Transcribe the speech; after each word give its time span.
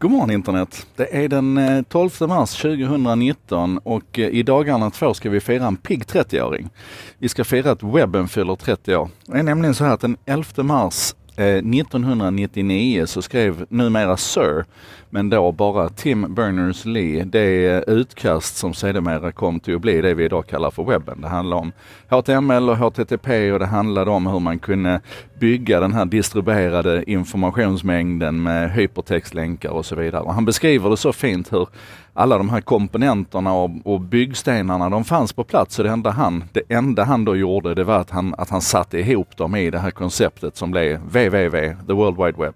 God 0.00 0.10
morgon 0.10 0.30
internet! 0.30 0.86
Det 0.96 1.24
är 1.24 1.28
den 1.28 1.58
eh, 1.58 1.82
12 1.82 2.10
mars 2.20 2.62
2019 2.62 3.78
och 3.78 4.18
eh, 4.18 4.28
i 4.28 4.42
dagarna 4.42 4.90
två 4.90 5.14
ska 5.14 5.30
vi 5.30 5.40
fira 5.40 5.66
en 5.66 5.76
pigg 5.76 6.02
30-åring. 6.02 6.68
Vi 7.18 7.28
ska 7.28 7.44
fira 7.44 7.70
att 7.70 7.82
webben 7.82 8.28
fyller 8.28 8.56
30 8.56 8.96
år. 8.96 9.08
Det 9.26 9.38
är 9.38 9.42
nämligen 9.42 9.74
så 9.74 9.84
här 9.84 9.94
att 9.94 10.00
den 10.00 10.16
11 10.26 10.62
mars 10.62 11.14
eh, 11.36 11.44
1999 11.46 13.06
så 13.06 13.22
skrev 13.22 13.66
numera 13.68 14.16
Sir, 14.16 14.64
men 15.10 15.30
då 15.30 15.52
bara 15.52 15.88
Tim 15.88 16.34
Berners-Lee, 16.34 17.24
det 17.24 17.84
utkast 17.86 18.56
som 18.56 18.74
sedermera 18.74 19.32
kom 19.32 19.60
till 19.60 19.74
att 19.74 19.80
bli 19.80 20.00
det 20.00 20.14
vi 20.14 20.24
idag 20.24 20.46
kallar 20.46 20.70
för 20.70 20.84
webben. 20.84 21.20
Det 21.20 21.28
handlar 21.28 21.56
om 21.56 21.72
HTML 22.08 22.70
och 22.70 22.76
HTTP 22.76 23.52
och 23.52 23.58
det 23.58 23.66
handlade 23.66 24.10
om 24.10 24.26
hur 24.26 24.40
man 24.40 24.58
kunde 24.58 25.00
bygga 25.40 25.80
den 25.80 25.92
här 25.92 26.04
distribuerade 26.04 27.10
informationsmängden 27.10 28.42
med 28.42 28.72
hypertextlänkar 28.72 29.70
och 29.70 29.86
så 29.86 29.96
vidare. 29.96 30.22
Och 30.22 30.34
han 30.34 30.44
beskriver 30.44 30.90
det 30.90 30.96
så 30.96 31.12
fint 31.12 31.52
hur 31.52 31.68
alla 32.12 32.38
de 32.38 32.48
här 32.48 32.60
komponenterna 32.60 33.52
och, 33.52 33.70
och 33.84 34.00
byggstenarna, 34.00 34.90
de 34.90 35.04
fanns 35.04 35.32
på 35.32 35.44
plats. 35.44 35.74
Så 35.74 35.82
det 35.82 35.90
enda 35.90 36.10
han, 36.10 36.44
det 36.52 36.62
enda 36.68 37.04
han 37.04 37.24
då 37.24 37.36
gjorde, 37.36 37.74
det 37.74 37.84
var 37.84 37.98
att 37.98 38.10
han, 38.10 38.34
att 38.38 38.50
han 38.50 38.60
satte 38.60 38.98
ihop 38.98 39.36
dem 39.36 39.56
i 39.56 39.70
det 39.70 39.78
här 39.78 39.90
konceptet 39.90 40.56
som 40.56 40.70
blev 40.70 40.98
www, 40.98 41.76
the 41.86 41.92
World 41.92 42.16
Wide 42.16 42.44
Web. 42.44 42.54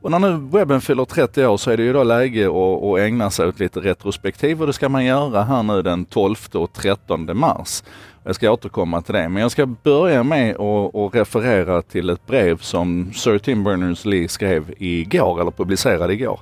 Och 0.00 0.10
när 0.10 0.18
nu 0.18 0.48
webben 0.50 0.80
fyller 0.80 1.04
30 1.04 1.46
år 1.46 1.56
så 1.56 1.70
är 1.70 1.76
det 1.76 1.82
ju 1.82 1.92
då 1.92 2.04
läge 2.04 2.46
att, 2.46 2.84
att 2.84 2.98
ägna 2.98 3.30
sig 3.30 3.46
åt 3.46 3.60
lite 3.60 3.80
retrospektiv 3.80 4.60
och 4.60 4.66
det 4.66 4.72
ska 4.72 4.88
man 4.88 5.04
göra 5.04 5.42
här 5.42 5.62
nu 5.62 5.82
den 5.82 6.04
12 6.04 6.36
och 6.52 6.72
13 6.72 7.38
mars. 7.38 7.82
Jag 8.24 8.34
ska 8.34 8.50
återkomma 8.50 9.02
till 9.02 9.14
det, 9.14 9.28
men 9.28 9.42
jag 9.42 9.50
ska 9.50 9.66
börja 9.66 10.22
med 10.22 10.56
att 10.56 11.14
referera 11.14 11.82
till 11.82 12.10
ett 12.10 12.26
brev 12.26 12.58
som 12.58 13.12
Sir 13.14 13.38
Tim 13.38 13.64
Berners-Lee 13.64 14.28
skrev 14.28 14.74
igår, 14.78 15.40
eller 15.40 15.50
publicerade 15.50 16.12
igår. 16.12 16.40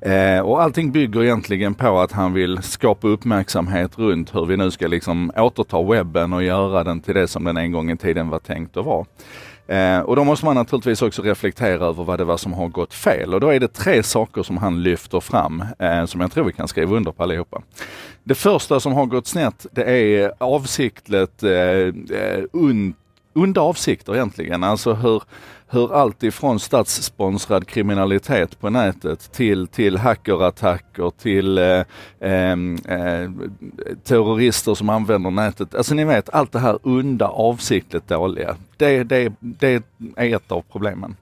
Eh, 0.00 0.40
och 0.40 0.62
allting 0.62 0.92
bygger 0.92 1.24
egentligen 1.24 1.74
på 1.74 1.98
att 2.00 2.12
han 2.12 2.32
vill 2.32 2.62
skapa 2.62 3.08
uppmärksamhet 3.08 3.98
runt 3.98 4.34
hur 4.34 4.46
vi 4.46 4.56
nu 4.56 4.70
ska 4.70 4.86
liksom 4.86 5.32
återta 5.36 5.82
webben 5.82 6.32
och 6.32 6.42
göra 6.42 6.84
den 6.84 7.00
till 7.00 7.14
det 7.14 7.28
som 7.28 7.44
den 7.44 7.56
en 7.56 7.72
gång 7.72 7.90
i 7.90 7.96
tiden 7.96 8.28
var 8.28 8.38
tänkt 8.38 8.76
att 8.76 8.84
vara. 8.84 9.06
Eh, 9.66 10.00
och 10.00 10.16
då 10.16 10.24
måste 10.24 10.44
man 10.44 10.54
naturligtvis 10.54 11.02
också 11.02 11.22
reflektera 11.22 11.86
över 11.86 12.04
vad 12.04 12.18
det 12.18 12.24
var 12.24 12.36
som 12.36 12.52
har 12.52 12.68
gått 12.68 12.94
fel. 12.94 13.34
Och 13.34 13.40
då 13.40 13.48
är 13.48 13.60
det 13.60 13.68
tre 13.68 14.02
saker 14.02 14.42
som 14.42 14.56
han 14.56 14.82
lyfter 14.82 15.20
fram 15.20 15.64
eh, 15.78 16.04
som 16.04 16.20
jag 16.20 16.32
tror 16.32 16.44
vi 16.44 16.52
kan 16.52 16.68
skriva 16.68 16.96
under 16.96 17.12
på 17.12 17.22
allihopa. 17.22 17.62
Det 18.24 18.34
första 18.34 18.80
som 18.80 18.92
har 18.92 19.06
gått 19.06 19.26
snett 19.26 19.66
det 19.72 19.84
är 19.84 20.32
avsiktligt 20.38 21.42
eh, 21.42 21.50
eh 21.50 22.44
onda 23.36 23.60
avsikter 23.60 24.14
egentligen. 24.14 24.64
Alltså 24.64 24.94
hur 24.94 25.22
hur 25.68 25.94
allt 25.94 26.22
ifrån 26.22 26.60
statssponsrad 26.60 27.68
kriminalitet 27.68 28.60
på 28.60 28.70
nätet 28.70 29.32
till, 29.32 29.66
till 29.66 29.96
hackerattacker, 29.96 31.12
till 31.22 31.58
eh, 31.58 31.82
ehm, 32.20 32.74
eh, 32.74 33.30
terrorister 34.04 34.74
som 34.74 34.88
använder 34.88 35.30
nätet. 35.30 35.74
Alltså 35.74 35.94
ni 35.94 36.04
vet, 36.04 36.28
allt 36.28 36.52
det 36.52 36.58
här 36.58 36.78
onda, 36.82 37.26
avsiktligt 37.28 38.08
dåliga. 38.08 38.56
Det, 38.76 39.04
det, 39.04 39.32
det 39.40 39.82
är 40.16 40.36
ett 40.36 40.52
av 40.52 40.64
problemen. 40.72 41.16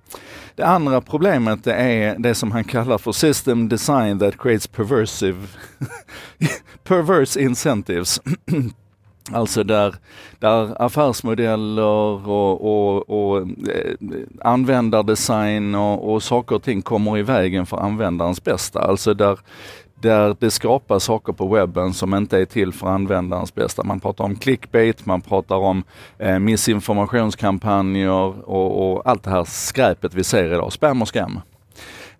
Det 0.56 0.64
andra 0.64 1.00
problemet 1.00 1.64
det 1.64 1.74
är 1.74 2.18
det 2.18 2.34
som 2.34 2.52
han 2.52 2.64
kallar 2.64 2.98
för 2.98 3.12
system 3.12 3.68
design 3.68 4.18
that 4.18 4.38
creates 4.38 4.66
perversive 4.66 5.46
perverse 6.84 7.40
incentives. 7.40 8.20
Alltså 9.32 9.64
där, 9.64 9.94
där 10.38 10.82
affärsmodeller 10.82 12.28
och, 12.28 12.60
och, 12.60 13.10
och 13.10 13.40
eh, 13.40 13.94
användardesign 14.40 15.74
och, 15.74 16.12
och 16.12 16.22
saker 16.22 16.56
och 16.56 16.62
ting 16.62 16.82
kommer 16.82 17.18
i 17.18 17.22
vägen 17.22 17.66
för 17.66 17.76
användarens 17.76 18.44
bästa. 18.44 18.80
Alltså 18.80 19.14
där, 19.14 19.38
där 19.94 20.36
det 20.40 20.50
skapas 20.50 21.04
saker 21.04 21.32
på 21.32 21.46
webben 21.46 21.94
som 21.94 22.14
inte 22.14 22.38
är 22.38 22.44
till 22.44 22.72
för 22.72 22.86
användarens 22.86 23.54
bästa. 23.54 23.84
Man 23.84 24.00
pratar 24.00 24.24
om 24.24 24.36
clickbait, 24.36 25.06
man 25.06 25.20
pratar 25.20 25.56
om 25.56 25.82
eh, 26.18 26.38
missinformationskampanjer 26.38 28.48
och, 28.48 28.94
och 28.94 29.08
allt 29.08 29.22
det 29.22 29.30
här 29.30 29.44
skräpet 29.44 30.14
vi 30.14 30.24
ser 30.24 30.44
idag, 30.44 30.72
spam 30.72 31.02
och 31.02 31.08
scam. 31.08 31.40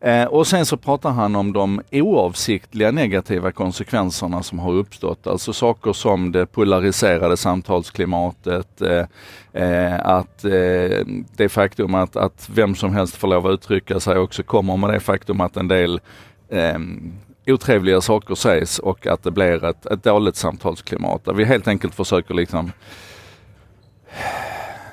Eh, 0.05 0.25
och 0.25 0.47
sen 0.47 0.67
så 0.67 0.77
pratar 0.77 1.11
han 1.11 1.37
om 1.37 1.53
de 1.53 1.81
oavsiktliga 1.93 2.91
negativa 2.91 3.53
konsekvenserna 3.53 4.43
som 4.43 4.59
har 4.59 4.73
uppstått. 4.73 5.27
Alltså 5.27 5.53
saker 5.53 5.93
som 5.93 6.33
det 6.33 6.47
polariserade 6.47 7.37
samtalsklimatet, 7.37 8.81
eh, 8.81 9.07
eh, 9.53 10.07
att 10.07 10.45
eh, 10.45 11.07
det 11.37 11.49
faktum 11.49 11.95
att, 11.95 12.17
att 12.17 12.49
vem 12.55 12.75
som 12.75 12.95
helst 12.95 13.17
får 13.17 13.29
lov 13.29 13.47
att 13.47 13.53
uttrycka 13.53 14.01
sig 14.01 14.19
också 14.19 14.43
kommer 14.43 14.77
med 14.77 14.91
det 14.91 15.01
faktum 15.01 15.41
att 15.41 15.57
en 15.57 15.69
del 15.69 16.01
eh, 16.49 16.79
otrevliga 17.47 18.01
saker 18.01 18.35
sägs 18.35 18.79
och 18.79 19.07
att 19.07 19.23
det 19.23 19.31
blir 19.31 19.65
ett, 19.65 19.87
ett 19.87 20.05
dåligt 20.05 20.37
samtalsklimat. 20.37 21.25
Där 21.25 21.33
vi 21.33 21.45
helt 21.45 21.69
enkelt 21.69 21.95
försöker 21.95 22.35
liksom 22.35 22.73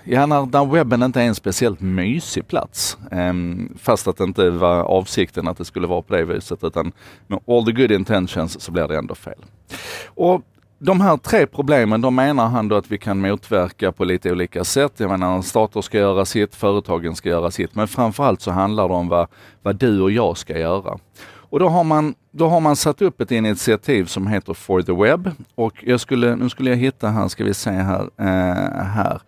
Ja, 0.03 0.25
när, 0.25 0.45
när 0.45 0.65
webben 0.65 1.03
inte 1.03 1.21
är 1.21 1.25
en 1.25 1.35
speciellt 1.35 1.81
mysig 1.81 2.47
plats. 2.47 2.97
Um, 3.11 3.77
fast 3.79 4.07
att 4.07 4.17
det 4.17 4.23
inte 4.23 4.49
var 4.49 4.83
avsikten 4.83 5.47
att 5.47 5.57
det 5.57 5.65
skulle 5.65 5.87
vara 5.87 6.01
på 6.01 6.15
det 6.15 6.23
viset. 6.23 6.63
Utan 6.63 6.91
med 7.27 7.39
all 7.47 7.65
the 7.65 7.71
good 7.71 7.91
intentions 7.91 8.61
så 8.61 8.71
blir 8.71 8.87
det 8.87 8.97
ändå 8.97 9.15
fel. 9.15 9.45
Och 10.05 10.41
de 10.79 11.01
här 11.01 11.17
tre 11.17 11.47
problemen, 11.47 12.01
de 12.01 12.15
menar 12.15 12.47
han 12.47 12.67
då 12.67 12.75
att 12.75 12.91
vi 12.91 12.97
kan 12.97 13.21
motverka 13.21 13.91
på 13.91 14.05
lite 14.05 14.31
olika 14.31 14.63
sätt. 14.63 14.93
Jag 14.97 15.09
menar, 15.09 15.41
stater 15.41 15.81
ska 15.81 15.97
göra 15.97 16.25
sitt, 16.25 16.55
företagen 16.55 17.15
ska 17.15 17.29
göra 17.29 17.51
sitt. 17.51 17.75
Men 17.75 17.87
framförallt 17.87 18.41
så 18.41 18.51
handlar 18.51 18.87
det 18.87 18.93
om 18.93 19.07
vad, 19.07 19.27
vad 19.61 19.75
du 19.75 20.01
och 20.01 20.11
jag 20.11 20.37
ska 20.37 20.59
göra. 20.59 20.97
Och 21.51 21.59
då 21.59 21.69
har, 21.69 21.83
man, 21.83 22.15
då 22.31 22.47
har 22.47 22.59
man 22.59 22.75
satt 22.75 23.01
upp 23.01 23.21
ett 23.21 23.31
initiativ 23.31 24.05
som 24.05 24.27
heter 24.27 24.53
For 24.53 24.81
the 24.81 24.93
Web. 24.93 25.31
Och 25.55 25.83
jag 25.85 25.99
skulle, 25.99 26.35
nu 26.35 26.49
skulle 26.49 26.69
jag 26.69 26.77
hitta 26.77 27.07
här, 27.07 27.27
ska 27.27 27.43
vi 27.43 27.53
se 27.53 27.69
här, 27.69 28.09
eh, 28.17 28.83
här. 28.83 29.21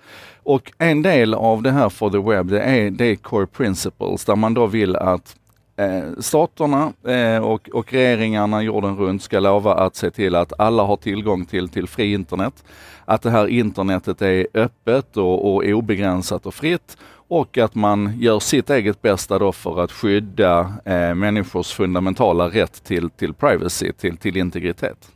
Och 0.44 0.72
en 0.78 1.02
del 1.02 1.34
av 1.34 1.62
det 1.62 1.72
här 1.72 1.90
for 1.90 2.10
the 2.10 2.18
web, 2.18 2.48
det 2.48 2.62
är, 2.62 2.92
det 2.92 3.06
är 3.06 3.16
core 3.16 3.48
principles 3.48 4.26
där 4.26 4.36
man 4.36 4.54
då 4.54 4.68
vill 4.68 4.96
att 4.96 5.36
eh, 5.78 6.20
staterna 6.20 6.94
eh, 7.08 7.38
och, 7.38 7.70
och 7.74 7.94
regeringarna 7.94 8.64
jorden 8.64 8.98
runt 8.98 9.24
ska 9.24 9.40
lova 9.40 9.74
att 9.74 9.96
se 9.96 10.12
till 10.12 10.36
att 10.36 10.54
alla 10.58 10.84
har 10.84 10.98
tillgång 10.98 11.46
till, 11.46 11.70
till 11.70 11.88
fri 11.88 12.14
internet. 12.14 12.64
Att 13.06 13.22
det 13.22 13.30
här 13.30 13.48
internetet 13.48 14.22
är 14.22 14.48
öppet 14.54 15.18
och, 15.18 15.54
och 15.54 15.64
obegränsat 15.64 16.46
och 16.46 16.54
fritt 16.54 16.98
och 17.28 17.58
att 17.58 17.76
man 17.76 18.20
gör 18.20 18.40
sitt 18.40 18.70
eget 18.70 19.02
bästa 19.02 19.40
då 19.40 19.52
för 19.52 19.84
att 19.84 19.92
skydda 19.92 20.74
eh, 20.86 21.16
människors 21.16 21.74
fundamentala 21.74 22.48
rätt 22.50 22.84
till, 22.84 23.10
till 23.10 23.34
privacy, 23.34 23.92
till, 23.94 24.18
till 24.18 24.38
integritet. 24.38 25.12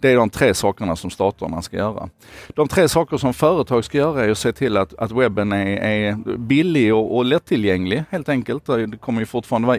Det 0.00 0.10
är 0.10 0.16
de 0.16 0.30
tre 0.30 0.54
sakerna 0.54 0.96
som 0.96 1.10
staterna 1.10 1.62
ska 1.62 1.76
göra. 1.76 2.08
De 2.48 2.68
tre 2.68 2.88
saker 2.88 3.16
som 3.16 3.34
företag 3.34 3.84
ska 3.84 3.98
göra 3.98 4.24
är 4.24 4.30
att 4.30 4.38
se 4.38 4.52
till 4.52 4.76
att, 4.76 4.94
att 4.94 5.10
webben 5.12 5.52
är, 5.52 5.66
är 5.66 6.38
billig 6.38 6.94
och, 6.94 7.16
och 7.16 7.24
lättillgänglig 7.24 8.04
helt 8.10 8.28
enkelt. 8.28 8.66
Det 8.66 9.00
kommer 9.00 9.20
ju 9.20 9.26
fortfarande 9.26 9.68
vara 9.68 9.78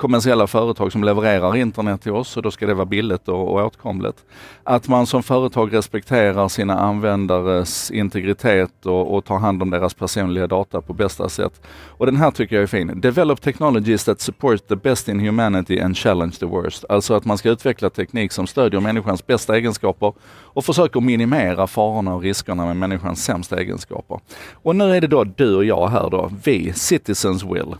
kommersiella 0.00 0.46
företag 0.46 0.92
som 0.92 1.04
levererar 1.04 1.56
internet 1.56 2.02
till 2.02 2.12
oss 2.12 2.36
och 2.36 2.42
då 2.42 2.50
ska 2.50 2.66
det 2.66 2.74
vara 2.74 2.86
billigt 2.86 3.28
och, 3.28 3.48
och 3.48 3.66
åtkomligt. 3.66 4.24
Att 4.64 4.88
man 4.88 5.06
som 5.06 5.22
företag 5.22 5.74
respekterar 5.74 6.48
sina 6.48 6.78
användares 6.78 7.90
integritet 7.90 8.86
och, 8.86 9.14
och 9.14 9.24
tar 9.24 9.38
hand 9.38 9.62
om 9.62 9.70
deras 9.70 9.94
personliga 9.94 10.46
data 10.46 10.80
på 10.80 10.92
bästa 10.92 11.28
sätt. 11.28 11.60
Och 11.88 12.06
den 12.06 12.16
här 12.16 12.30
tycker 12.30 12.56
jag 12.56 12.62
är 12.62 12.66
fin. 12.66 13.00
Develop 13.00 13.40
technologies 13.40 14.04
that 14.04 14.20
support 14.20 14.68
the 14.68 14.76
best 14.76 15.08
in 15.08 15.20
humanity 15.20 15.80
and 15.80 15.96
challenge 15.96 16.32
the 16.32 16.46
worst. 16.46 16.84
Alltså 16.88 17.14
att 17.14 17.24
man 17.24 17.38
ska 17.38 17.50
utveckla 17.50 17.90
teknik 17.90 18.32
som 18.32 18.46
stödjer 18.46 18.80
människans 18.80 19.26
bästa 19.26 19.56
egenskaper 19.56 20.12
och 20.54 20.64
försöker 20.64 21.00
minimera 21.00 21.66
farorna 21.66 22.14
och 22.14 22.22
riskerna 22.22 22.66
med 22.66 22.76
människans 22.76 23.24
sämsta 23.24 23.60
egenskaper. 23.60 24.20
Och 24.52 24.76
nu 24.76 24.96
är 24.96 25.00
det 25.00 25.06
då 25.06 25.24
du 25.24 25.56
och 25.56 25.64
jag 25.64 25.88
här 25.88 26.10
då, 26.10 26.30
vi, 26.44 26.72
citizens 26.72 27.44
will. 27.44 27.74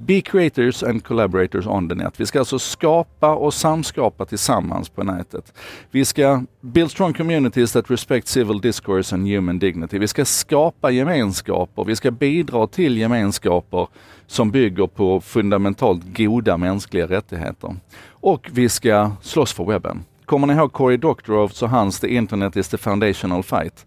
Be 0.00 0.20
creators 0.20 0.82
and 0.82 1.04
collaborators 1.04 1.66
on 1.66 1.88
the 1.88 1.94
net. 1.94 2.20
Vi 2.20 2.26
ska 2.26 2.38
alltså 2.38 2.58
skapa 2.58 3.34
och 3.34 3.54
samskapa 3.54 4.24
tillsammans 4.24 4.88
på 4.88 5.02
nätet. 5.02 5.52
Vi 5.90 6.04
ska 6.04 6.42
build 6.60 6.90
strong 6.90 7.12
communities 7.12 7.72
that 7.72 7.90
respect 7.90 8.28
civil 8.28 8.60
discourse 8.60 9.14
and 9.14 9.28
human 9.28 9.58
dignity. 9.58 9.98
Vi 9.98 10.08
ska 10.08 10.24
skapa 10.24 10.90
gemenskaper. 10.90 11.84
Vi 11.84 11.96
ska 11.96 12.10
bidra 12.10 12.66
till 12.66 12.98
gemenskaper 12.98 13.88
som 14.26 14.50
bygger 14.50 14.86
på 14.86 15.20
fundamentalt 15.20 16.02
goda 16.16 16.56
mänskliga 16.56 17.06
rättigheter. 17.06 17.76
Och 18.10 18.48
vi 18.52 18.68
ska 18.68 19.10
slåss 19.20 19.52
för 19.52 19.64
webben. 19.64 20.04
Kommer 20.24 20.46
ni 20.46 20.52
ihåg 20.52 20.72
Cory 20.72 20.96
Doctorow 20.96 21.52
och 21.62 21.70
hans 21.70 22.00
The 22.00 22.08
Internet 22.08 22.56
is 22.56 22.68
the 22.68 22.78
foundational 22.78 23.42
fight? 23.42 23.86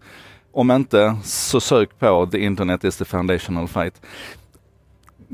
Om 0.52 0.70
inte, 0.70 1.16
så 1.24 1.60
sök 1.60 1.98
på 1.98 2.28
The 2.32 2.38
Internet 2.38 2.84
is 2.84 2.96
the 2.96 3.04
foundational 3.04 3.68
fight 3.68 4.00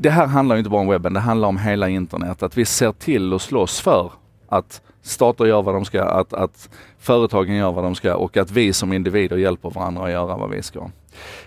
det 0.00 0.10
här 0.10 0.26
handlar 0.26 0.56
inte 0.56 0.70
bara 0.70 0.80
om 0.80 0.88
webben, 0.88 1.12
det 1.12 1.20
handlar 1.20 1.48
om 1.48 1.58
hela 1.58 1.88
internet. 1.88 2.42
Att 2.42 2.56
vi 2.56 2.64
ser 2.64 2.92
till 2.92 3.34
och 3.34 3.42
slåss 3.42 3.80
för 3.80 4.12
att 4.48 4.82
stater 5.02 5.44
gör 5.44 5.62
vad 5.62 5.74
de 5.74 5.84
ska, 5.84 6.04
att, 6.04 6.32
att 6.32 6.68
företagen 6.98 7.56
gör 7.56 7.72
vad 7.72 7.84
de 7.84 7.94
ska 7.94 8.14
och 8.14 8.36
att 8.36 8.50
vi 8.50 8.72
som 8.72 8.92
individer 8.92 9.36
hjälper 9.36 9.70
varandra 9.70 10.04
att 10.04 10.10
göra 10.10 10.36
vad 10.36 10.50
vi 10.50 10.62
ska. 10.62 10.90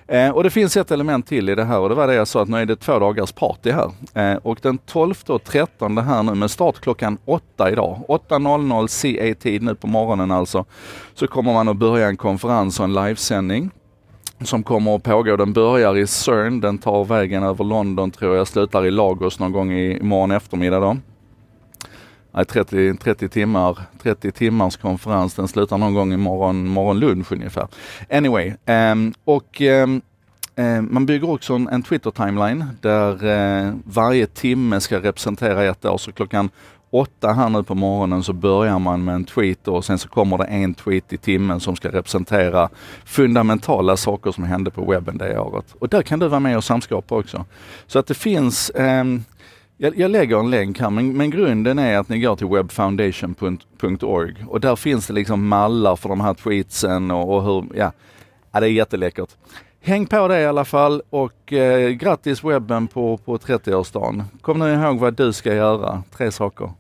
Eh, 0.08 0.30
och 0.30 0.44
det 0.44 0.50
finns 0.50 0.78
ett 0.78 0.92
element 0.92 1.28
till 1.28 1.50
i 1.50 1.56
det 1.56 1.64
här 1.64 1.80
och 1.80 1.90
det 1.90 1.96
var 1.96 2.08
det 2.08 2.14
jag 2.14 2.28
sa 2.28 2.42
att 2.42 2.50
nu 2.50 2.58
är 2.58 2.66
det 2.66 2.76
två 2.76 3.00
dagars 3.00 3.32
party 3.32 3.72
här. 3.72 3.92
Eh, 4.14 4.38
och 4.38 4.60
den 4.62 4.78
12 4.78 5.16
och 5.28 5.44
13 5.44 5.96
det 5.96 6.02
här 6.02 6.24
nu 6.24 6.36
med 6.36 6.52
start 6.52 6.80
klockan 6.80 7.18
8 7.26 7.72
idag, 7.72 8.02
8.00 8.08 8.88
CA-tid 8.88 9.62
nu 9.62 9.76
på 9.76 9.88
morgonen 9.88 10.32
alltså, 10.32 10.66
så 11.14 11.28
kommer 11.28 11.54
man 11.54 11.68
att 11.68 11.78
börja 11.78 12.08
en 12.08 12.18
konferens 12.18 12.80
och 12.80 12.86
en 12.86 12.94
livesändning 12.94 13.72
som 14.46 14.64
kommer 14.64 14.96
att 14.96 15.04
pågå. 15.04 15.38
Den 15.38 15.54
börjar 15.54 15.98
i 15.98 16.08
CERN, 16.08 16.62
den 16.62 16.78
tar 16.78 17.04
vägen 17.04 17.44
över 17.44 17.64
London 17.66 18.12
tror 18.12 18.36
jag, 18.36 18.48
slutar 18.48 18.86
i 18.86 18.92
Lagos 18.92 19.40
någon 19.40 19.52
gång 19.52 19.72
i 19.74 20.00
morgon 20.02 20.32
eftermiddag 20.32 20.80
då. 20.80 20.98
30, 22.48 22.98
30 22.98 23.30
timmar, 23.30 23.78
30 24.04 24.32
timmars 24.32 24.78
konferens. 24.78 25.34
Den 25.34 25.48
slutar 25.48 25.78
någon 25.78 25.94
gång 25.94 26.14
imorgon, 26.14 26.68
morgon 26.68 27.00
lunch 27.00 27.32
ungefär. 27.32 27.68
Anyway, 28.10 28.54
um, 28.66 29.14
och 29.24 29.62
um, 29.62 30.02
man 30.90 31.06
bygger 31.06 31.30
också 31.30 31.54
en, 31.54 31.68
en 31.68 31.84
Twitter-timeline 31.84 32.66
där 32.82 33.26
eh, 33.26 33.74
varje 33.84 34.26
timme 34.26 34.80
ska 34.80 35.00
representera 35.00 35.64
ett 35.64 35.86
år. 35.86 35.98
Så 35.98 36.12
klockan 36.12 36.50
åtta 36.92 37.34
här 37.34 37.50
nu 37.50 37.64
på 37.64 37.76
morgonen 37.76 38.24
så 38.24 38.34
börjar 38.34 38.80
man 38.80 39.04
med 39.04 39.16
en 39.16 39.26
tweet 39.26 39.68
och 39.68 39.86
sen 39.86 40.00
så 40.00 40.10
kommer 40.10 40.38
det 40.38 40.44
en 40.44 40.74
tweet 40.74 41.14
i 41.14 41.18
timmen 41.18 41.60
som 41.60 41.76
ska 41.76 41.92
representera 41.92 42.70
fundamentala 43.06 43.98
saker 43.98 44.32
som 44.32 44.44
hände 44.44 44.72
på 44.72 44.92
webben 44.92 45.18
det 45.18 45.40
året. 45.40 45.76
Och 45.80 45.90
där 45.90 46.02
kan 46.02 46.20
du 46.20 46.28
vara 46.28 46.40
med 46.40 46.58
och 46.58 46.64
samskapa 46.64 47.16
också. 47.16 47.46
Så 47.88 48.00
att 48.00 48.08
det 48.08 48.14
finns 48.14 48.70
eh, 48.70 49.04
jag, 49.78 49.98
jag 49.98 50.12
lägger 50.12 50.40
en 50.40 50.50
länk 50.50 50.80
här, 50.80 50.90
men, 50.90 51.18
men, 51.18 51.30
grunden 51.30 51.80
är 51.80 51.98
att 51.98 52.10
ni 52.10 52.20
går 52.20 52.36
till 52.36 52.48
webfoundation.org 52.48 54.46
och 54.48 54.62
där 54.62 54.76
finns 54.76 55.08
det 55.08 55.14
liksom 55.14 55.48
mallar 55.48 55.96
för 55.96 56.10
de 56.10 56.22
här 56.22 56.34
tweetsen 56.34 57.12
och, 57.12 57.36
och 57.36 57.44
hur, 57.44 57.66
ja, 57.76 57.92
ja, 58.52 58.60
det 58.60 58.66
är 58.66 58.72
jätteläckert. 58.72 59.30
Häng 59.84 60.06
på 60.06 60.28
det 60.28 60.42
i 60.42 60.46
alla 60.46 60.66
fall 60.66 61.02
och 61.10 61.54
eh, 61.54 61.90
grattis 61.90 62.44
webben 62.44 62.88
på, 62.88 63.18
på 63.18 63.38
30-årsdagen. 63.38 64.24
Kom 64.42 64.60
nu 64.60 64.74
ihåg 64.74 65.00
vad 65.00 65.14
du 65.14 65.34
ska 65.34 65.54
göra. 65.54 66.04
Tre 66.18 66.32
saker. 66.32 66.72